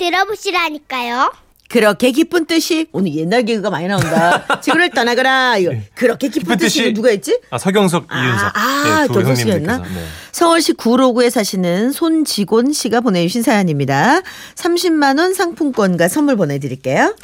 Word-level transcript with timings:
들어보시라니까요. 0.00 1.32
그렇게 1.68 2.10
기쁜 2.10 2.46
뜻이 2.46 2.88
오늘 2.90 3.14
옛날 3.14 3.44
개그가 3.44 3.70
많이 3.70 3.86
나온다. 3.86 4.44
지구를 4.60 4.90
떠나거라. 4.90 5.56
이거. 5.58 5.72
그렇게 5.94 6.26
기쁜, 6.28 6.40
기쁜 6.54 6.56
뜻이 6.58 6.82
뜻이- 6.82 6.94
누가 6.94 7.10
했지? 7.10 7.38
아, 7.50 7.58
서경석, 7.58 8.06
아, 8.08 8.24
이윤석. 8.24 8.52
아, 8.56 9.02
예, 9.02 9.06
두 9.06 9.12
정석 9.14 9.36
씨였나? 9.36 9.72
형님들께서. 9.74 10.00
네. 10.00 10.06
서울시 10.32 10.72
구로구에 10.72 11.30
사시는 11.30 11.92
손지곤 11.92 12.72
씨가 12.72 13.02
보내주신 13.02 13.42
사연입니다. 13.42 14.20
30만 14.56 15.20
원 15.20 15.32
상품권과 15.32 16.08
선물 16.08 16.34
보내드릴게요. 16.36 17.14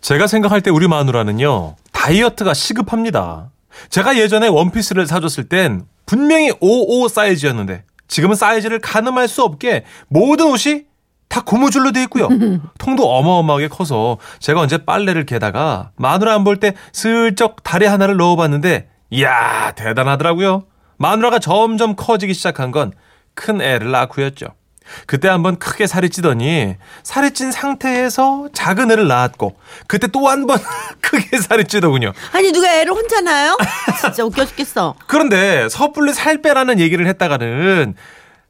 제가 0.00 0.26
생각할 0.26 0.62
때 0.62 0.70
우리 0.70 0.88
마누라는요 0.88 1.76
다이어트가 1.92 2.54
시급합니다. 2.54 3.50
제가 3.90 4.16
예전에 4.16 4.48
원피스를 4.48 5.06
사줬을 5.06 5.50
땐 5.50 5.82
분명히 6.06 6.50
55 6.60 7.08
사이즈였는데 7.08 7.84
지금은 8.08 8.34
사이즈를 8.34 8.78
가늠할 8.78 9.28
수 9.28 9.42
없게 9.42 9.84
모든 10.08 10.46
옷이 10.46 10.84
다 11.30 11.40
고무줄로 11.46 11.92
돼 11.92 12.02
있고요. 12.02 12.28
통도 12.78 13.08
어마어마하게 13.10 13.68
커서 13.68 14.18
제가 14.40 14.60
언제 14.60 14.84
빨래를 14.84 15.24
개다가 15.24 15.92
마누라 15.96 16.34
안 16.34 16.44
볼 16.44 16.56
때 16.58 16.74
슬쩍 16.92 17.62
다리 17.62 17.86
하나를 17.86 18.16
넣어봤는데 18.18 18.88
이야 19.10 19.72
대단하더라고요. 19.76 20.64
마누라가 20.98 21.38
점점 21.38 21.94
커지기 21.96 22.34
시작한 22.34 22.70
건 22.72 22.92
큰 23.34 23.62
애를 23.62 23.90
낳고였죠. 23.92 24.46
그때 25.06 25.28
한번 25.28 25.56
크게 25.56 25.86
살이 25.86 26.10
찌더니 26.10 26.74
살이 27.04 27.30
찐 27.30 27.52
상태에서 27.52 28.48
작은 28.52 28.90
애를 28.90 29.06
낳았고 29.06 29.54
그때 29.86 30.08
또 30.08 30.28
한 30.28 30.46
번 30.46 30.58
크게 31.00 31.38
살이 31.38 31.64
찌더군요. 31.64 32.12
아니 32.32 32.50
누가 32.52 32.68
애를 32.74 32.92
혼자 32.92 33.20
낳아요? 33.20 33.56
진짜 34.00 34.24
웃겨 34.24 34.44
죽겠어. 34.46 34.96
그런데 35.06 35.68
섣불리 35.68 36.12
살 36.12 36.42
빼라는 36.42 36.80
얘기를 36.80 37.06
했다가는 37.06 37.94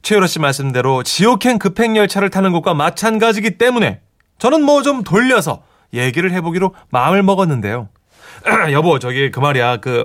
최유라 0.02 0.26
씨 0.26 0.38
말씀대로 0.38 1.02
지옥행 1.02 1.58
급행열차를 1.58 2.30
타는 2.30 2.52
것과 2.52 2.74
마찬가지기 2.74 3.58
때문에 3.58 4.00
저는 4.38 4.62
뭐 4.62 4.82
좀 4.82 5.02
돌려서 5.04 5.62
얘기를 5.92 6.32
해보기로 6.32 6.74
마음을 6.90 7.22
먹었는데요. 7.22 7.88
여보 8.72 8.98
저기 8.98 9.30
그 9.30 9.40
말이야 9.40 9.78
그 9.78 10.04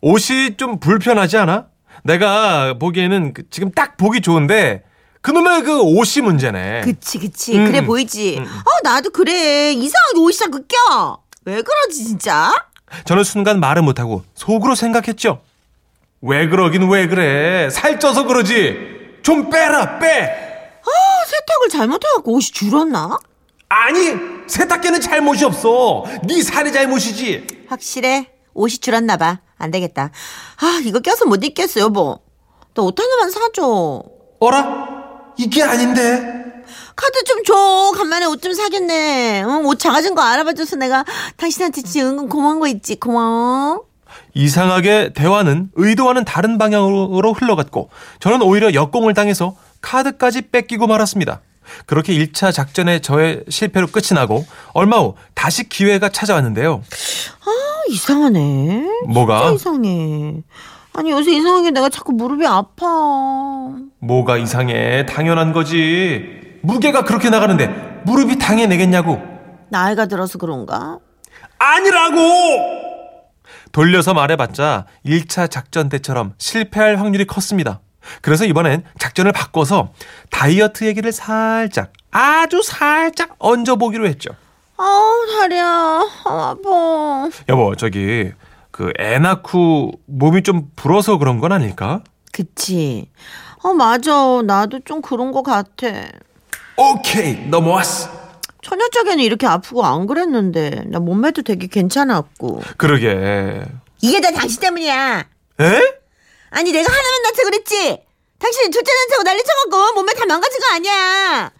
옷이 0.00 0.56
좀 0.56 0.80
불편하지 0.80 1.36
않아? 1.38 1.66
내가 2.04 2.74
보기에는 2.78 3.34
그 3.34 3.42
지금 3.50 3.70
딱 3.72 3.96
보기 3.96 4.20
좋은데 4.20 4.84
그놈의 5.20 5.62
그 5.64 5.80
옷이 5.82 6.22
문제네. 6.22 6.82
그치 6.82 7.18
그치 7.18 7.58
음. 7.58 7.66
그래 7.66 7.84
보이지. 7.84 8.38
어 8.38 8.70
나도 8.82 9.10
그래 9.10 9.72
이상하게 9.72 10.18
옷이 10.18 10.36
자꾸 10.38 10.62
껴. 10.66 11.18
왜 11.44 11.60
그러지 11.62 12.04
진짜? 12.04 12.52
저는 13.04 13.24
순간 13.24 13.60
말을 13.60 13.82
못하고 13.82 14.22
속으로 14.34 14.74
생각했죠. 14.74 15.42
왜 16.22 16.48
그러긴 16.48 16.88
왜 16.90 17.06
그래. 17.06 17.68
살쪄서 17.70 18.24
그러지. 18.24 18.93
좀 19.24 19.48
빼라 19.50 19.98
빼. 19.98 20.80
아 20.82 20.90
세탁을 21.26 21.68
잘못해갖고 21.70 22.32
옷이 22.32 22.50
줄었나? 22.52 23.18
아니 23.68 24.14
세탁기는 24.46 25.00
잘못이 25.00 25.44
없어. 25.46 26.04
네 26.28 26.42
살이 26.42 26.72
잘못이지. 26.72 27.64
확실해 27.68 28.30
옷이 28.52 28.78
줄었나 28.78 29.16
봐. 29.16 29.40
안 29.56 29.70
되겠다. 29.70 30.10
아 30.60 30.80
이거 30.84 31.00
껴서 31.00 31.24
못 31.24 31.42
입겠어 31.42 31.80
여보. 31.80 32.20
너옷 32.74 33.00
하나만 33.00 33.30
사줘. 33.30 34.02
어라? 34.40 35.32
이게 35.38 35.62
아닌데. 35.62 36.42
카드 36.94 37.24
좀 37.24 37.42
줘. 37.44 37.92
간만에 37.96 38.26
옷 38.26 38.42
좀 38.42 38.52
사겠네. 38.52 39.42
응, 39.44 39.66
옷 39.66 39.78
작아진 39.78 40.14
거 40.14 40.22
알아봐줘서 40.22 40.76
내가 40.76 41.04
당신한테 41.38 41.80
진짜 41.82 42.06
은근 42.06 42.28
고마운 42.28 42.60
거 42.60 42.66
있지. 42.68 42.96
고마워. 43.00 43.84
이상하게 44.34 45.12
대화는 45.14 45.70
의도와는 45.74 46.24
다른 46.24 46.58
방향으로 46.58 47.32
흘러갔고 47.32 47.90
저는 48.20 48.42
오히려 48.42 48.74
역공을 48.74 49.14
당해서 49.14 49.56
카드까지 49.80 50.50
뺏기고 50.50 50.86
말았습니다. 50.86 51.40
그렇게 51.86 52.12
1차 52.14 52.52
작전의 52.52 53.00
저의 53.00 53.44
실패로 53.48 53.86
끝이 53.86 54.08
나고 54.14 54.44
얼마 54.72 54.98
후 54.98 55.14
다시 55.34 55.68
기회가 55.68 56.08
찾아왔는데요. 56.10 56.82
아, 57.44 57.50
이상하네. 57.90 58.86
뭐가? 59.08 59.52
이상해. 59.52 60.42
아니 60.92 61.10
요새 61.10 61.32
이상하게 61.32 61.70
내가 61.70 61.88
자꾸 61.88 62.12
무릎이 62.12 62.46
아파. 62.46 62.86
뭐가 64.00 64.36
이상해? 64.36 65.06
당연한 65.06 65.52
거지. 65.52 66.22
무게가 66.62 67.04
그렇게 67.04 67.30
나가는데 67.30 68.02
무릎이 68.04 68.38
당해내겠냐고. 68.38 69.20
나이가 69.70 70.06
들어서 70.06 70.38
그런가? 70.38 70.98
아니라고! 71.58 72.83
돌려서 73.74 74.14
말해봤자 74.14 74.86
1차 75.04 75.50
작전 75.50 75.88
때처럼 75.88 76.34
실패할 76.38 76.96
확률이 76.96 77.26
컸습니다. 77.26 77.80
그래서 78.22 78.44
이번엔 78.44 78.84
작전을 79.00 79.32
바꿔서 79.32 79.92
다이어트 80.30 80.84
얘기를 80.84 81.10
살짝, 81.10 81.92
아주 82.12 82.62
살짝 82.62 83.34
얹어보기로 83.40 84.06
했죠. 84.06 84.30
아우 84.76 85.12
다리야. 85.26 85.66
아, 85.66 86.50
아파. 86.50 87.28
여보, 87.48 87.74
저기, 87.74 88.30
그, 88.70 88.92
애 89.00 89.18
낳고 89.18 89.90
몸이 90.06 90.44
좀 90.44 90.70
불어서 90.76 91.18
그런 91.18 91.40
건 91.40 91.50
아닐까? 91.50 92.00
그치. 92.32 93.10
어 93.64 93.72
맞아. 93.72 94.12
나도 94.44 94.80
좀 94.84 95.02
그런 95.02 95.32
거 95.32 95.42
같아. 95.42 95.88
오케이, 96.76 97.44
넘어왔어. 97.48 98.23
처녀적에는 98.64 99.22
이렇게 99.22 99.46
아프고 99.46 99.84
안 99.84 100.06
그랬는데 100.06 100.84
나 100.86 100.98
몸매도 100.98 101.42
되게 101.42 101.66
괜찮았고. 101.66 102.62
그러게. 102.76 103.62
이게 104.00 104.20
다 104.20 104.30
당신 104.32 104.60
때문이야. 104.60 105.24
에? 105.60 105.94
아니 106.50 106.72
내가 106.72 106.90
하나만 106.92 107.22
낳자 107.22 107.42
그랬지. 107.44 108.02
당신이 108.38 108.70
둘째 108.70 108.90
낳자고 109.08 109.22
난리 109.22 109.42
쳐갖고 109.44 109.94
몸매 109.94 110.14
다 110.14 110.26
망가진 110.26 110.58
거 110.60 110.74
아니야. 110.74 111.52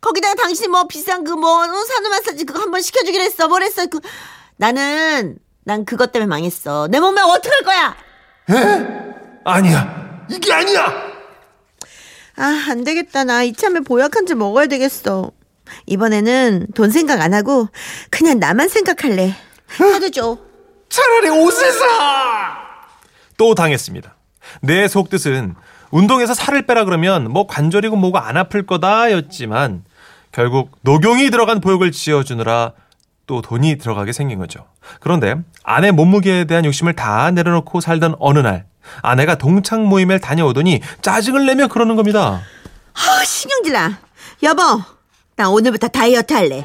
거기다가 0.00 0.34
당신이 0.34 0.68
뭐 0.68 0.86
비싼 0.86 1.24
그뭐 1.24 1.64
산후 1.84 2.08
마사지 2.10 2.44
그거 2.44 2.60
한번 2.60 2.80
시켜주기로 2.80 3.22
했어. 3.24 3.48
뭘 3.48 3.62
했어. 3.62 3.86
그 3.86 4.00
나는 4.56 5.38
난 5.64 5.84
그것 5.84 6.12
때문에 6.12 6.28
망했어. 6.28 6.88
내 6.88 7.00
몸매 7.00 7.20
어떡 7.20 7.52
할 7.52 7.62
거야? 7.62 7.96
아니야. 9.44 10.24
이게 10.30 10.52
아니야! 10.52 10.86
아 12.38 12.66
안 12.68 12.84
되겠다. 12.84 13.24
나 13.24 13.42
이참에 13.42 13.80
보약한 13.80 14.26
제 14.26 14.34
먹어야 14.34 14.66
되겠어. 14.66 15.32
이번에는 15.86 16.68
돈 16.74 16.90
생각 16.90 17.20
안 17.20 17.34
하고 17.34 17.68
그냥 18.10 18.38
나만 18.38 18.68
생각할래. 18.68 19.34
카드 19.78 20.10
줘. 20.10 20.38
차라리 20.88 21.28
옷을 21.28 21.72
사! 21.72 22.56
또 23.36 23.54
당했습니다. 23.54 24.14
내 24.62 24.88
속뜻은 24.88 25.54
운동해서 25.90 26.34
살을 26.34 26.66
빼라 26.66 26.84
그러면 26.84 27.30
뭐 27.30 27.46
관절이고 27.46 27.96
뭐가 27.96 28.28
안 28.28 28.36
아플 28.36 28.66
거다였지만 28.66 29.84
결국 30.32 30.72
녹용이 30.82 31.30
들어간 31.30 31.60
보육을 31.60 31.92
지어주느라 31.92 32.72
또 33.26 33.42
돈이 33.42 33.78
들어가게 33.78 34.12
생긴 34.12 34.38
거죠. 34.38 34.66
그런데 35.00 35.34
아내 35.64 35.90
몸무게에 35.90 36.44
대한 36.44 36.64
욕심을 36.64 36.94
다 36.94 37.30
내려놓고 37.30 37.80
살던 37.80 38.16
어느 38.20 38.38
날 38.38 38.66
아내가 39.02 39.36
동창 39.36 39.86
모임에 39.86 40.18
다녀오더니 40.18 40.80
짜증을 41.02 41.44
내며 41.46 41.68
그러는 41.68 41.96
겁니다. 41.96 42.40
아 42.94 43.24
신경질 43.24 43.72
나. 43.72 43.98
여보 44.42 44.62
나 45.36 45.50
오늘부터 45.50 45.88
다이어트 45.88 46.32
할래. 46.32 46.64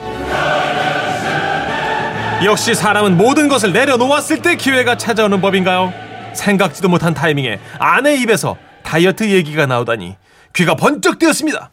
역시 2.45 2.73
사람은 2.73 3.17
모든 3.17 3.49
것을 3.49 3.73
내려놓았을 3.73 4.41
때 4.41 4.55
기회가 4.55 4.97
찾아오는 4.97 5.41
법인가요? 5.41 5.93
생각지도 6.33 6.87
못한 6.87 7.13
타이밍에 7.13 7.59
아내 7.77 8.15
입에서 8.15 8.55
다이어트 8.83 9.29
얘기가 9.29 9.65
나오다니 9.65 10.15
귀가 10.55 10.75
번쩍 10.75 11.19
뜨였습니다. 11.19 11.71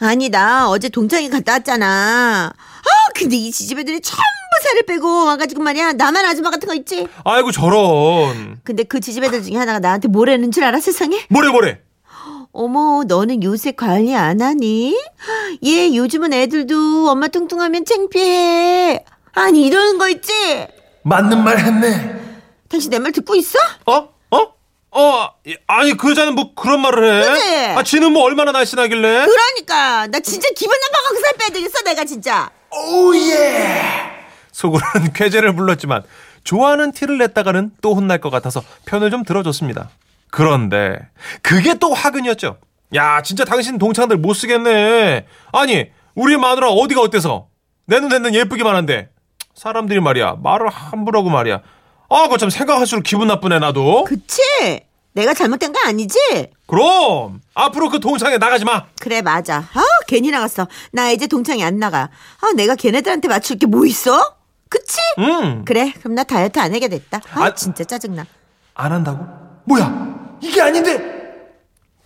아니 0.00 0.28
나 0.28 0.68
어제 0.68 0.88
동창회 0.88 1.28
갔다 1.28 1.52
왔잖아. 1.52 2.52
아 2.52 2.88
근데 3.14 3.36
이 3.36 3.52
지지배들이 3.52 4.00
전부 4.00 4.20
살을 4.64 4.82
빼고 4.82 5.26
와가지고 5.26 5.62
말이야 5.62 5.92
나만 5.92 6.24
아줌마 6.26 6.50
같은 6.50 6.66
거 6.68 6.74
있지. 6.74 7.06
아이고 7.24 7.52
저런 7.52 8.58
근데 8.64 8.82
그 8.82 8.98
지지배들 8.98 9.44
중에 9.44 9.56
하나가 9.56 9.78
나한테 9.78 10.08
뭐라는 10.08 10.50
줄 10.50 10.64
알아 10.64 10.80
세상에? 10.80 11.24
뭐래 11.30 11.48
뭐래 11.50 11.78
어머 12.60 13.04
너는 13.06 13.42
요새 13.42 13.72
관리 13.72 14.14
안 14.14 14.40
하니? 14.40 14.96
얘 15.64 15.94
요즘은 15.94 16.32
애들도 16.32 17.10
엄마 17.10 17.28
뚱뚱하면 17.28 17.84
창피해. 17.84 19.04
아니 19.34 19.66
이러는 19.66 19.98
거 19.98 20.08
있지? 20.08 20.32
맞는 21.02 21.44
말 21.44 21.58
했네. 21.58 22.16
당신 22.70 22.90
내 22.90 22.98
말 22.98 23.12
듣고 23.12 23.34
있어? 23.36 23.58
어? 23.84 24.08
어? 24.30 24.54
어? 24.90 25.28
아니 25.66 25.94
그 25.98 26.10
여자는 26.10 26.34
뭐 26.34 26.54
그런 26.54 26.80
말을 26.80 27.22
해? 27.22 27.28
그치? 27.30 27.54
아 27.78 27.82
지는 27.82 28.12
뭐 28.12 28.22
얼마나 28.24 28.52
날씬하길래? 28.52 29.26
그러니까 29.26 30.06
나 30.06 30.18
진짜 30.20 30.48
기분 30.56 30.74
나빠갖고 30.80 31.20
살 31.20 31.32
빼야 31.34 31.48
되겠어 31.50 31.82
내가 31.82 32.04
진짜. 32.06 32.50
오 32.70 33.14
예. 33.14 33.92
속으로는 34.52 35.12
쾌재를 35.14 35.54
불렀지만 35.54 36.02
좋아하는 36.42 36.92
티를 36.92 37.18
냈다가는 37.18 37.72
또 37.82 37.94
혼날 37.94 38.18
것 38.22 38.30
같아서 38.30 38.62
편을 38.86 39.10
좀 39.10 39.24
들어줬습니다. 39.24 39.90
그런데 40.36 40.98
그게 41.40 41.72
또 41.78 41.94
화근이었죠. 41.94 42.58
야 42.94 43.22
진짜 43.22 43.46
당신 43.46 43.78
동창들 43.78 44.18
못 44.18 44.34
쓰겠네. 44.34 45.24
아니 45.50 45.86
우리 46.14 46.36
마누라 46.36 46.68
어디가 46.68 47.00
어때서? 47.00 47.46
내 47.86 48.00
눈에는 48.00 48.34
예쁘기만 48.34 48.76
한데 48.76 49.08
사람들이 49.54 49.98
말이야 50.00 50.36
말을 50.42 50.68
함부로 50.68 51.20
하고 51.20 51.30
말이야. 51.30 51.62
아 52.10 52.22
그거 52.24 52.36
참 52.36 52.50
생각할수록 52.50 53.02
기분 53.02 53.28
나쁘네 53.28 53.60
나도. 53.60 54.04
그치? 54.04 54.42
내가 55.14 55.32
잘못된 55.32 55.72
거 55.72 55.80
아니지? 55.86 56.18
그럼 56.66 57.40
앞으로 57.54 57.88
그 57.88 57.98
동창회 57.98 58.36
나가지 58.36 58.66
마. 58.66 58.84
그래 59.00 59.22
맞아. 59.22 59.60
아 59.72 59.80
괜히 60.06 60.30
나갔어. 60.30 60.68
나 60.92 61.10
이제 61.12 61.26
동창회 61.26 61.64
안 61.64 61.78
나가. 61.78 62.10
아 62.42 62.52
내가 62.54 62.74
걔네들한테 62.74 63.26
맞출 63.28 63.56
게 63.58 63.66
뭐 63.66 63.86
있어? 63.86 64.36
그치? 64.68 64.98
응. 65.18 65.64
그래 65.64 65.94
그럼 66.00 66.14
나 66.14 66.24
다이어트 66.24 66.58
안 66.58 66.74
하게 66.74 66.88
됐다. 66.88 67.22
아, 67.32 67.44
아, 67.44 67.54
진짜 67.54 67.84
짜증나. 67.84 68.26
안 68.74 68.92
한다고? 68.92 69.24
뭐야? 69.64 70.05
이게 70.40 70.60
아닌데. 70.60 71.14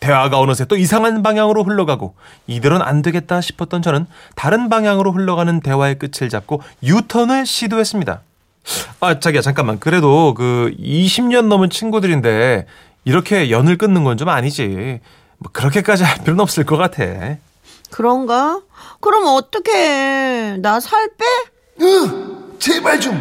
대화가 0.00 0.38
어느새 0.38 0.65
또 0.65 0.77
이상한 0.77 1.23
방향으로 1.23 1.62
흘러가고 1.62 2.15
이대로는 2.47 2.85
안 2.87 3.03
되겠다 3.03 3.43
싶었던 3.43 3.82
저는 3.82 4.06
다른 4.35 4.71
방향으로 4.71 5.12
흘러가는 5.12 5.61
대화의 5.61 5.99
끝을 5.99 6.31
잡고 6.31 6.62
유턴을 6.82 7.44
시도했습니다. 7.44 8.23
아, 9.00 9.21
자기야 9.21 9.43
잠깐만. 9.43 9.79
그래도 9.79 10.32
그 10.35 10.75
20년 10.79 11.47
넘은 11.49 11.69
친구들인데 11.71 12.67
이렇게 13.05 13.50
연을 13.50 13.77
끊는 13.77 14.05
건 14.05 14.17
좀 14.17 14.29
아니지. 14.31 15.00
뭐 15.38 15.50
그렇게까지 15.53 16.03
할 16.05 16.19
필요는 16.21 16.41
없을 16.41 16.65
것 16.65 16.77
같아. 16.79 17.37
그런가? 17.91 18.61
그럼 19.00 19.25
어떡해. 19.27 20.59
나 20.62 20.81
살 20.81 21.11
빼? 21.17 21.25
으, 21.85 22.59
제발 22.59 23.00
좀. 23.00 23.21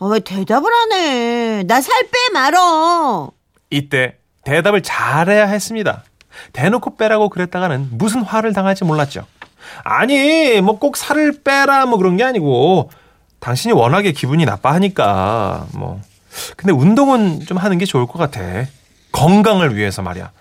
아, 0.00 0.06
왜 0.06 0.18
대답을 0.20 0.70
안 0.72 0.92
해? 0.92 1.62
나 1.64 1.80
살 1.80 2.02
빼 2.10 2.18
말어. 2.32 3.30
이때 3.70 4.16
대답을 4.50 4.82
잘해야 4.82 5.46
했습니다. 5.46 6.02
대놓고 6.52 6.96
빼라고 6.96 7.28
그랬다가는 7.28 7.88
무슨 7.92 8.22
화를 8.22 8.52
당할지 8.52 8.84
몰랐죠. 8.84 9.24
아니, 9.84 10.60
뭐 10.60 10.76
꼭 10.80 10.96
살을 10.96 11.42
빼라 11.44 11.86
뭐 11.86 11.98
그런 11.98 12.16
게 12.16 12.24
아니고 12.24 12.90
당신이 13.38 13.72
워낙에 13.72 14.10
기분이 14.10 14.44
나빠하니까 14.44 15.66
뭐. 15.72 16.00
근데 16.56 16.72
운동은 16.72 17.40
좀 17.46 17.58
하는 17.58 17.78
게 17.78 17.84
좋을 17.84 18.06
것 18.08 18.18
같아. 18.18 18.40
건강을 19.12 19.76
위해서 19.76 20.02
말이야. 20.02 20.32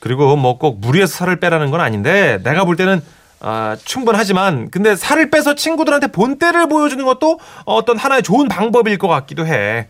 그리고 0.00 0.34
뭐 0.36 0.58
꼭 0.58 0.80
무리해서 0.80 1.14
살을 1.14 1.38
빼라는 1.38 1.70
건 1.70 1.80
아닌데 1.80 2.40
내가 2.42 2.64
볼 2.64 2.74
때는 2.76 3.00
아, 3.40 3.76
충분하지만 3.84 4.70
근데 4.70 4.96
살을 4.96 5.30
빼서 5.30 5.54
친구들한테 5.54 6.08
본때를 6.08 6.68
보여주는 6.68 7.04
것도 7.04 7.38
어떤 7.66 7.98
하나의 7.98 8.22
좋은 8.24 8.48
방법일 8.48 8.98
것 8.98 9.06
같기도 9.06 9.46
해. 9.46 9.86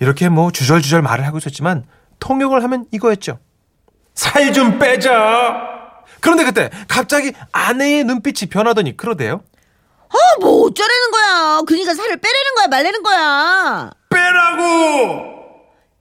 이렇게 0.00 0.30
뭐 0.30 0.50
주절주절 0.50 1.02
말을 1.02 1.26
하고 1.26 1.36
있었지만 1.38 1.84
통역을 2.26 2.62
하면 2.62 2.86
이거였죠. 2.92 3.38
살 4.14 4.52
좀 4.52 4.78
빼자. 4.78 5.12
그런데 6.20 6.44
그때 6.44 6.70
갑자기 6.86 7.32
아내의 7.50 8.04
눈빛이 8.04 8.48
변하더니 8.48 8.96
그러대요. 8.96 9.42
아, 10.08 10.16
뭐 10.40 10.66
어쩌라는 10.66 11.10
거야. 11.10 11.60
그러니까 11.66 11.94
살을 11.94 12.16
빼라는 12.18 12.54
거야, 12.56 12.66
말라는 12.68 13.02
거야. 13.02 13.90
빼라고! 14.10 15.32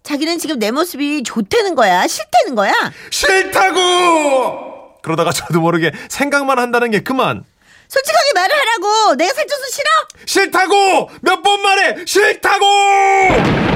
자기는 0.03 0.37
지금 0.37 0.59
내 0.59 0.69
모습이 0.71 1.23
좋다는 1.23 1.73
거야, 1.75 2.05
싫다는 2.07 2.55
거야. 2.55 2.73
싫다고! 3.09 4.99
그러다가 5.01 5.31
저도 5.31 5.59
모르게 5.61 5.91
생각만 6.09 6.59
한다는 6.59 6.91
게 6.91 6.99
그만. 7.01 7.43
솔직하게 7.87 8.33
말을 8.35 8.55
하라고. 8.55 9.15
내가 9.15 9.33
살쪄서 9.33 9.63
싫어? 9.71 9.89
싫다고! 10.25 11.09
몇 11.21 11.41
번 11.41 11.61
말해! 11.63 12.05
싫다고! 12.05 13.70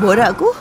뭐라고? 0.00 0.54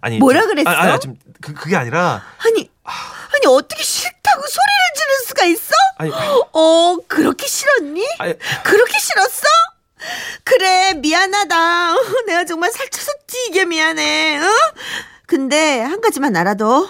아니 0.00 0.18
뭐라 0.18 0.40
좀- 0.42 0.50
그랬어? 0.50 0.70
아니, 0.70 0.90
아니 0.92 1.00
그, 1.40 1.54
그게 1.54 1.76
아니라 1.76 2.22
아니, 2.38 2.70
아니 2.84 3.46
어떻게 3.48 3.82
싫다고 3.82 4.40
소리를 4.42 4.94
지를 4.96 5.26
수가 5.26 5.44
있어? 5.46 5.72
아니 5.98 6.10
어, 6.52 6.96
그렇게 7.08 7.46
싫었니? 7.46 8.06
아니 8.18 8.34
그렇게 8.62 8.98
싫었어? 8.98 9.46
그래, 10.44 10.94
미안하다. 10.94 11.92
어, 11.94 11.98
내가 12.26 12.44
정말 12.46 12.72
살쪄서 12.72 13.12
찌게 13.26 13.66
미안해. 13.66 14.38
어? 14.38 14.48
근데 15.26 15.80
한 15.82 16.00
가지만 16.00 16.34
알아도 16.36 16.88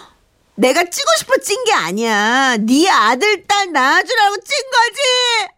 내가 0.55 0.85
찌고 0.85 1.09
싶어 1.19 1.37
찐 1.39 1.65
게 1.65 1.73
아니야. 1.73 2.57
네 2.59 2.89
아들 2.89 3.45
딸 3.49 3.73
낳아주라고 3.73 4.37
찐 4.37 4.57
거지. 4.71 5.49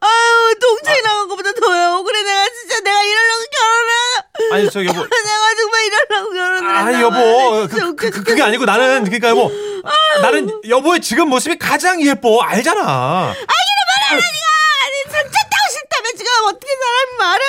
아유, 0.00 0.54
동생이 0.60 1.02
나간 1.02 1.28
것보다 1.28 1.52
더요. 1.52 2.02
그래, 2.02 2.22
내가 2.22 2.48
진짜 2.60 2.80
내가 2.80 2.98
결혼을. 2.98 3.13
아니 4.54 4.70
저 4.70 4.84
여보. 4.84 4.98
내가 5.02 5.54
정말 5.58 5.84
이러려고 5.84 6.30
결혼을. 6.32 6.70
아니 6.76 6.88
했나 6.96 7.00
여보. 7.02 7.16
봐. 7.16 7.66
그, 7.68 7.94
그, 7.96 8.10
그, 8.10 8.22
그 8.24 8.34
게 8.34 8.42
아니고 8.42 8.64
나는 8.64 9.04
그러니까 9.04 9.28
여보 9.30 9.50
나는 10.22 10.60
여보의 10.68 11.00
지금 11.00 11.28
모습이 11.28 11.58
가장 11.58 12.00
예뻐. 12.04 12.40
알잖아. 12.42 13.34
아니 14.10 15.12
살쪘다고 15.12 15.70
싫다며 15.70 16.08
지금 16.16 16.30
어떻게 16.46 16.66
사람이 16.82 17.18
말을 17.18 17.42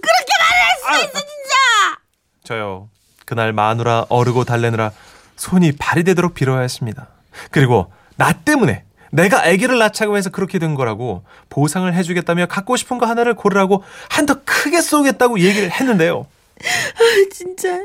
그렇게 0.00 0.32
말을 0.40 0.62
할 0.62 0.70
수가 0.78 0.96
있어 0.98 1.12
진짜. 1.26 1.98
저요. 2.44 2.88
그날 3.26 3.52
마누라 3.52 4.06
어르고 4.08 4.44
달래느라 4.44 4.90
손이 5.36 5.72
발이 5.72 6.04
되도록 6.04 6.34
빌어야 6.34 6.60
했습니다. 6.60 7.08
그리고 7.50 7.92
나 8.16 8.32
때문에 8.32 8.84
내가 9.10 9.44
아기를 9.46 9.78
낳자고 9.78 10.16
해서 10.16 10.30
그렇게 10.30 10.58
된 10.58 10.74
거라고 10.74 11.24
보상을 11.50 11.92
해주겠다며 11.94 12.46
갖고 12.46 12.76
싶은 12.76 12.98
거 12.98 13.06
하나를 13.06 13.34
고르라고 13.34 13.82
한 14.10 14.26
더 14.26 14.36
크게 14.44 14.80
쏘겠다고 14.82 15.40
얘기를 15.40 15.70
했는데요 15.70 16.26
아, 16.64 17.28
진짜. 17.32 17.78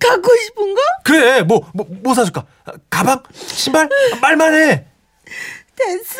갖고 0.00 0.30
싶은 0.36 0.74
거? 0.74 0.80
그래 1.04 1.42
뭐 1.42 1.60
뭐 1.74 1.84
뭐 2.02 2.14
사줄까? 2.14 2.46
가방? 2.88 3.22
신발? 3.34 3.88
말만 4.22 4.54
해. 4.54 4.86
됐어. 5.74 6.18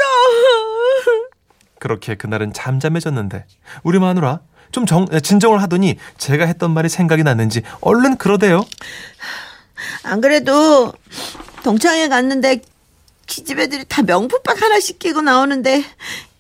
그렇게 1.79 2.17
그날은 2.17 2.53
잠잠해졌는데 2.53 3.47
우리 3.85 3.99
마누라 4.01 4.41
좀 4.73 4.85
정, 4.85 5.07
진정을 5.07 5.63
하더니 5.63 5.97
제가 6.19 6.45
했던 6.47 6.73
말이 6.73 6.89
생각이 6.89 7.23
났는지 7.23 7.63
얼른 7.81 8.17
그러대요. 8.19 8.65
안 10.03 10.21
그래도 10.21 10.93
동창회 11.63 12.09
갔는데 12.09 12.61
기집 13.27 13.59
애들이 13.61 13.85
다 13.85 14.03
명품백 14.03 14.61
하나씩 14.61 14.99
끼고 14.99 15.23
나오는데 15.23 15.85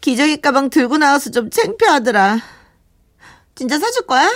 기저귀 0.00 0.40
가방 0.40 0.70
들고 0.70 0.98
나와서 0.98 1.30
좀 1.30 1.50
창피하더라. 1.50 2.38
진짜 3.54 3.78
사줄 3.78 4.06
거야 4.06 4.28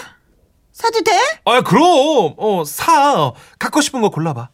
사도 0.73 1.01
돼 1.03 1.13
아 1.45 1.61
그럼 1.61 2.35
어 2.37 2.63
사. 2.65 3.33
갖고 3.59 3.81
싶은 3.81 4.01
거 4.01 4.11
골라봐. 4.11 4.49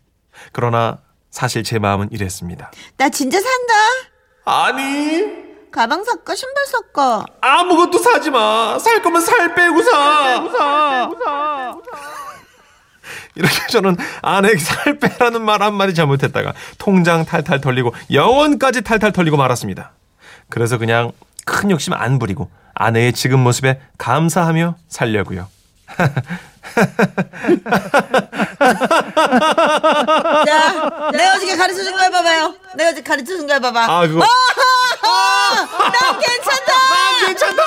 그러나 0.52 0.98
사실 1.30 1.62
제 1.62 1.78
마음은 1.78 2.08
이랬습니다. 2.12 2.70
나 2.96 3.08
진짜 3.08 3.38
산다 3.40 3.74
아니 4.44 5.48
가방 5.70 6.02
살까 6.02 6.34
신발 6.34 6.64
살까 6.66 7.24
아무것도 7.40 7.98
사지 7.98 8.30
마. 8.30 8.78
살 8.78 9.02
거면 9.02 9.20
살 9.20 9.54
빼고 9.54 9.82
사. 9.82 11.76
이렇게 13.34 13.66
저는 13.70 13.96
아내에게 14.22 14.58
살 14.58 14.98
빼라는 14.98 15.42
말 15.44 15.62
한마디 15.62 15.94
잘못했다가 15.94 16.52
통장 16.78 17.24
탈탈 17.24 17.60
털리고 17.60 17.94
영원까지 18.12 18.82
탈탈 18.82 19.12
털리고 19.12 19.36
말았습니다. 19.36 19.92
그래서 20.48 20.78
그냥 20.78 21.12
큰 21.44 21.70
욕심 21.70 21.92
안 21.92 22.18
부리고 22.18 22.50
아내의 22.74 23.12
지금 23.12 23.40
모습에 23.40 23.80
감사하며 23.98 24.76
살려고요. 24.88 25.46
자, 30.46 31.10
내가 31.12 31.34
어저께 31.36 31.56
가르쳐 31.56 31.82
준 31.82 31.92
거 31.96 32.02
해봐봐요. 32.02 32.54
내가 32.76 32.90
어저께 32.90 33.02
가르쳐 33.02 33.36
준 33.36 33.46
거 33.46 33.54
해봐봐. 33.54 33.84
아 33.84 34.06
그거 34.06 34.24
난 35.00 36.18
괜찮다! 36.18 36.72
괜찮다. 37.26 37.62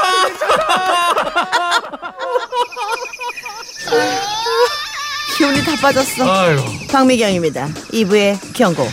기운이 5.38 5.64
다 5.64 5.76
빠졌어. 5.82 6.32
아유. 6.32 6.60
박미경입니다. 6.92 7.68
2부의 7.94 8.38
경고. 8.54 8.88